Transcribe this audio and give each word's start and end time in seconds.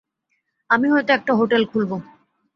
আমি 0.69 0.87
হয়তো 0.89 1.11
একটা 1.13 1.31
হোটেল 1.33 1.63
খুলবো। 1.71 1.95